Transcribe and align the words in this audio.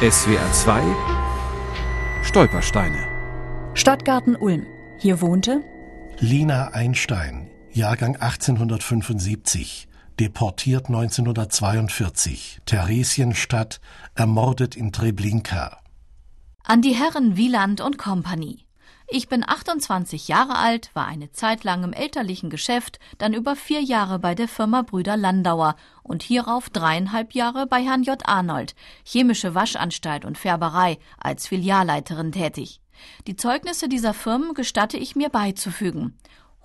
SWR 0.00 0.52
2 0.52 0.80
Stolpersteine 2.22 3.04
Stadtgarten 3.74 4.36
Ulm. 4.36 4.64
Hier 4.96 5.20
wohnte 5.20 5.64
Lina 6.20 6.68
Einstein, 6.68 7.50
Jahrgang 7.72 8.14
1875, 8.14 9.88
deportiert 10.20 10.86
1942, 10.86 12.60
Theresienstadt, 12.64 13.80
ermordet 14.14 14.76
in 14.76 14.92
Treblinka. 14.92 15.80
An 16.62 16.80
die 16.80 16.94
Herren 16.94 17.36
Wieland 17.36 17.80
und 17.80 17.98
Company. 17.98 18.67
Ich 19.06 19.28
bin 19.28 19.42
28 19.46 20.28
Jahre 20.28 20.56
alt, 20.56 20.90
war 20.94 21.06
eine 21.06 21.32
Zeit 21.32 21.64
lang 21.64 21.82
im 21.82 21.92
elterlichen 21.92 22.50
Geschäft, 22.50 22.98
dann 23.16 23.32
über 23.32 23.56
vier 23.56 23.80
Jahre 23.80 24.18
bei 24.18 24.34
der 24.34 24.48
Firma 24.48 24.82
Brüder 24.82 25.16
Landauer 25.16 25.76
und 26.02 26.22
hierauf 26.22 26.68
dreieinhalb 26.68 27.32
Jahre 27.32 27.66
bei 27.66 27.82
Herrn 27.82 28.02
J. 28.02 28.20
Arnold, 28.28 28.74
chemische 29.04 29.54
Waschanstalt 29.54 30.24
und 30.24 30.36
Färberei, 30.36 30.98
als 31.18 31.46
Filialleiterin 31.46 32.32
tätig. 32.32 32.80
Die 33.26 33.36
Zeugnisse 33.36 33.88
dieser 33.88 34.12
Firmen 34.12 34.54
gestatte 34.54 34.96
ich 34.98 35.16
mir 35.16 35.30
beizufügen. 35.30 36.18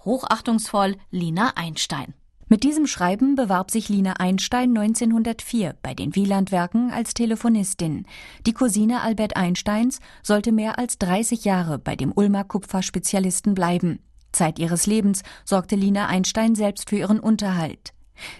Hochachtungsvoll 0.03 0.97
Lina 1.11 1.53
Einstein. 1.55 2.13
Mit 2.53 2.61
diesem 2.61 2.85
Schreiben 2.85 3.33
bewarb 3.33 3.71
sich 3.71 3.89
Lina 3.89 4.13
Einstein 4.19 4.77
1904 4.77 5.73
bei 5.81 5.95
den 5.95 6.15
Wielandwerken 6.15 6.91
als 6.91 7.15
Telefonistin. 7.15 8.05
Die 8.45 8.53
Cousine 8.53 9.01
Albert 9.01 9.35
Einsteins 9.35 9.99
sollte 10.21 10.51
mehr 10.51 10.77
als 10.77 10.99
30 10.99 11.45
Jahre 11.45 11.79
bei 11.79 11.95
dem 11.95 12.11
Ulmer 12.15 12.43
Kupferspezialisten 12.43 13.55
bleiben. 13.55 14.01
Zeit 14.31 14.59
ihres 14.59 14.85
Lebens 14.85 15.23
sorgte 15.43 15.75
Lina 15.75 16.05
Einstein 16.05 16.53
selbst 16.53 16.91
für 16.91 16.97
ihren 16.97 17.19
Unterhalt. 17.19 17.91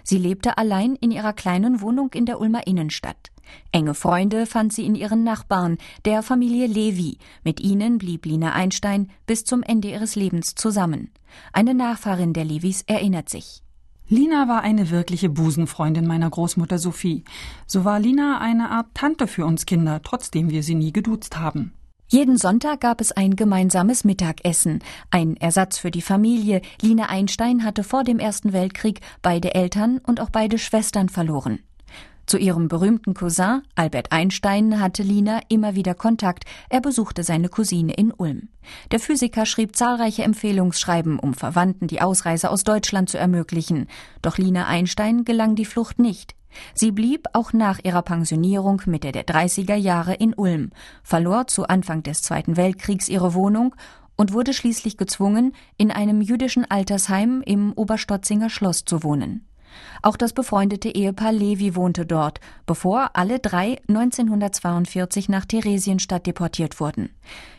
Sie 0.03 0.19
lebte 0.19 0.59
allein 0.59 0.95
in 0.95 1.09
ihrer 1.09 1.33
kleinen 1.33 1.81
Wohnung 1.81 2.11
in 2.13 2.27
der 2.27 2.39
Ulmer 2.39 2.67
Innenstadt. 2.67 3.31
Enge 3.71 3.95
Freunde 3.95 4.45
fand 4.45 4.73
sie 4.73 4.85
in 4.85 4.93
ihren 4.93 5.23
Nachbarn, 5.23 5.79
der 6.05 6.21
Familie 6.21 6.67
Levi. 6.67 7.17
Mit 7.43 7.59
ihnen 7.59 7.97
blieb 7.97 8.27
Lina 8.27 8.53
Einstein 8.53 9.09
bis 9.25 9.43
zum 9.43 9.63
Ende 9.63 9.89
ihres 9.89 10.15
Lebens 10.15 10.53
zusammen. 10.53 11.09
Eine 11.51 11.73
Nachfahrin 11.73 12.33
der 12.33 12.45
Levis 12.45 12.83
erinnert 12.83 13.27
sich. 13.27 13.63
Lina 14.13 14.47
war 14.47 14.61
eine 14.61 14.91
wirkliche 14.91 15.27
Busenfreundin 15.27 16.05
meiner 16.05 16.29
Großmutter 16.29 16.77
Sophie. 16.77 17.23
So 17.65 17.83
war 17.83 17.99
Lina 17.99 18.39
eine 18.39 18.69
Art 18.69 18.93
Tante 18.93 19.25
für 19.25 19.43
uns 19.43 19.65
Kinder, 19.65 20.03
trotzdem 20.03 20.51
wir 20.51 20.61
sie 20.61 20.75
nie 20.75 20.93
geduzt 20.93 21.39
haben. 21.39 21.73
Jeden 22.09 22.37
Sonntag 22.37 22.81
gab 22.81 23.01
es 23.01 23.11
ein 23.11 23.35
gemeinsames 23.35 24.03
Mittagessen, 24.03 24.83
ein 25.09 25.35
Ersatz 25.37 25.79
für 25.79 25.89
die 25.89 26.03
Familie. 26.03 26.61
Lina 26.79 27.09
Einstein 27.09 27.63
hatte 27.63 27.83
vor 27.83 28.03
dem 28.03 28.19
Ersten 28.19 28.53
Weltkrieg 28.53 29.01
beide 29.23 29.55
Eltern 29.55 29.97
und 29.97 30.21
auch 30.21 30.29
beide 30.29 30.59
Schwestern 30.59 31.09
verloren. 31.09 31.57
Zu 32.25 32.37
ihrem 32.37 32.67
berühmten 32.67 33.13
Cousin 33.13 33.61
Albert 33.75 34.11
Einstein 34.11 34.79
hatte 34.79 35.03
Lina 35.03 35.41
immer 35.49 35.75
wieder 35.75 35.93
Kontakt. 35.93 36.45
Er 36.69 36.79
besuchte 36.79 37.23
seine 37.23 37.49
Cousine 37.49 37.93
in 37.93 38.11
Ulm. 38.11 38.47
Der 38.91 38.99
Physiker 38.99 39.45
schrieb 39.45 39.75
zahlreiche 39.75 40.23
Empfehlungsschreiben, 40.23 41.19
um 41.19 41.33
Verwandten 41.33 41.87
die 41.87 42.01
Ausreise 42.01 42.49
aus 42.49 42.63
Deutschland 42.63 43.09
zu 43.09 43.17
ermöglichen. 43.17 43.87
Doch 44.21 44.37
Lina 44.37 44.67
Einstein 44.67 45.25
gelang 45.25 45.55
die 45.55 45.65
Flucht 45.65 45.99
nicht. 45.99 46.35
Sie 46.73 46.91
blieb 46.91 47.27
auch 47.33 47.51
nach 47.51 47.79
ihrer 47.83 48.03
Pensionierung 48.03 48.81
Mitte 48.85 49.11
der 49.11 49.25
30er 49.25 49.75
Jahre 49.75 50.13
in 50.13 50.33
Ulm, 50.33 50.69
verlor 51.03 51.47
zu 51.47 51.67
Anfang 51.67 52.03
des 52.03 52.21
Zweiten 52.21 52.57
Weltkriegs 52.57 53.09
ihre 53.09 53.33
Wohnung 53.33 53.75
und 54.15 54.33
wurde 54.33 54.53
schließlich 54.53 54.97
gezwungen, 54.97 55.53
in 55.77 55.91
einem 55.91 56.21
jüdischen 56.21 56.69
Altersheim 56.69 57.41
im 57.45 57.73
Oberstotzinger 57.73 58.49
Schloss 58.49 58.85
zu 58.85 59.03
wohnen. 59.03 59.47
Auch 60.01 60.17
das 60.17 60.33
befreundete 60.33 60.89
Ehepaar 60.89 61.31
Levi 61.31 61.75
wohnte 61.75 62.05
dort, 62.05 62.39
bevor 62.65 63.11
alle 63.13 63.39
drei 63.39 63.79
1942 63.87 65.29
nach 65.29 65.45
Theresienstadt 65.45 66.27
deportiert 66.27 66.79
wurden. 66.79 67.09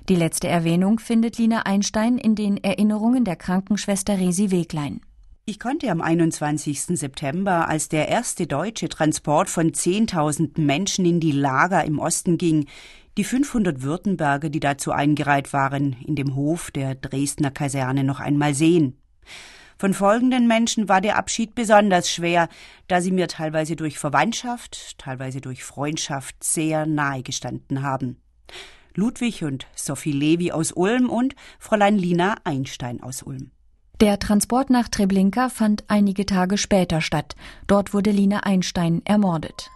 Die 0.08 0.16
letzte 0.16 0.48
Erwähnung 0.48 0.98
findet 0.98 1.38
Lina 1.38 1.62
Einstein 1.62 2.18
in 2.18 2.34
den 2.34 2.62
Erinnerungen 2.62 3.24
der 3.24 3.36
Krankenschwester 3.36 4.18
Resi 4.18 4.50
Weglein. 4.50 5.00
Ich 5.46 5.60
konnte 5.60 5.90
am 5.90 6.00
21. 6.00 6.98
September, 6.98 7.68
als 7.68 7.90
der 7.90 8.08
erste 8.08 8.46
deutsche 8.46 8.88
Transport 8.88 9.50
von 9.50 9.72
10.000 9.72 10.58
Menschen 10.58 11.04
in 11.04 11.20
die 11.20 11.32
Lager 11.32 11.84
im 11.84 11.98
Osten 11.98 12.38
ging, 12.38 12.66
die 13.18 13.24
500 13.24 13.82
Württemberger, 13.82 14.48
die 14.48 14.60
dazu 14.60 14.90
eingereiht 14.90 15.52
waren, 15.52 15.96
in 16.04 16.16
dem 16.16 16.34
Hof 16.34 16.70
der 16.70 16.94
Dresdner 16.94 17.50
Kaserne 17.50 18.04
noch 18.04 18.20
einmal 18.20 18.54
sehen. 18.54 18.96
Von 19.78 19.94
folgenden 19.94 20.46
Menschen 20.46 20.88
war 20.88 21.00
der 21.00 21.16
Abschied 21.16 21.54
besonders 21.54 22.10
schwer, 22.10 22.48
da 22.88 23.00
sie 23.00 23.10
mir 23.10 23.28
teilweise 23.28 23.76
durch 23.76 23.98
Verwandtschaft, 23.98 24.98
teilweise 24.98 25.40
durch 25.40 25.64
Freundschaft 25.64 26.42
sehr 26.42 26.86
nahe 26.86 27.22
gestanden 27.22 27.82
haben. 27.82 28.18
Ludwig 28.94 29.42
und 29.42 29.66
Sophie 29.74 30.12
Levi 30.12 30.52
aus 30.52 30.72
Ulm 30.72 31.10
und 31.10 31.34
Fräulein 31.58 31.98
Lina 31.98 32.36
Einstein 32.44 33.02
aus 33.02 33.22
Ulm. 33.22 33.50
Der 34.00 34.18
Transport 34.18 34.70
nach 34.70 34.88
Treblinka 34.88 35.48
fand 35.48 35.84
einige 35.88 36.26
Tage 36.26 36.58
später 36.58 37.00
statt. 37.00 37.36
Dort 37.66 37.94
wurde 37.94 38.10
Lina 38.10 38.40
Einstein 38.40 39.02
ermordet. 39.04 39.70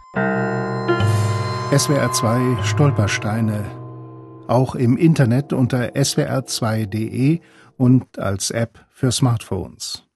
SWR 1.77 2.13
2 2.13 2.65
Stolpersteine. 2.65 3.65
Auch 4.49 4.75
im 4.75 4.97
Internet 4.97 5.53
unter 5.53 5.91
swr2.de 5.91 7.41
und 7.79 8.19
als 8.19 8.51
App 8.51 8.85
für 8.91 9.11
Smartphones. 9.11 10.08